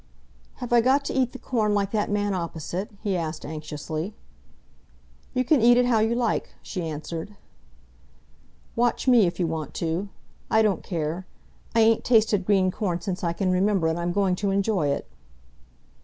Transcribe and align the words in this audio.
"Have 0.55 0.73
I 0.73 0.81
got 0.81 1.05
to 1.05 1.13
eat 1.13 1.31
the 1.31 1.37
corn 1.37 1.75
like 1.75 1.91
that 1.91 2.09
man 2.09 2.33
opposite?" 2.33 2.89
he 3.03 3.15
asked 3.15 3.45
anxiously. 3.45 4.15
"You 5.35 5.43
can 5.45 5.61
eat 5.61 5.77
it 5.77 5.85
how 5.85 5.99
you 5.99 6.15
like," 6.15 6.55
she 6.63 6.81
answered. 6.87 7.35
"Watch 8.75 9.07
me, 9.07 9.27
if 9.27 9.39
you 9.39 9.45
want 9.45 9.75
to. 9.75 10.09
I 10.49 10.63
don't 10.63 10.81
care. 10.81 11.27
I 11.75 11.81
ain't 11.81 12.03
tasted 12.03 12.47
green 12.47 12.71
corn 12.71 12.99
since 13.01 13.23
I 13.23 13.33
can 13.33 13.51
remember, 13.51 13.87
and 13.89 13.99
I'm 13.99 14.11
going 14.11 14.33
to 14.37 14.49
enjoy 14.49 14.87
it." 14.89 15.07